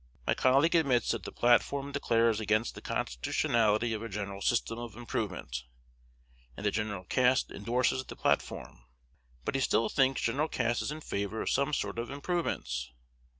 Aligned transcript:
My 0.25 0.33
colleague 0.33 0.73
admits 0.73 1.11
that 1.11 1.25
the 1.25 1.31
platform 1.31 1.91
declares 1.91 2.39
against 2.39 2.73
the 2.73 2.81
constitutionality 2.81 3.93
of 3.93 4.01
a 4.01 4.09
general 4.09 4.41
system 4.41 4.79
of 4.79 4.95
improvement, 4.95 5.65
and 6.57 6.65
that 6.65 6.71
Gen. 6.71 7.05
Cass 7.05 7.45
indorses 7.51 8.03
the 8.05 8.15
platform; 8.15 8.83
but 9.45 9.53
he 9.53 9.61
still 9.61 9.89
thinks 9.89 10.21
Gen. 10.23 10.47
Cass 10.47 10.81
is 10.81 10.91
in 10.91 11.01
favor 11.01 11.39
of 11.39 11.51
some 11.51 11.71
sort 11.71 11.99
of 11.99 12.09
improvements. 12.09 12.91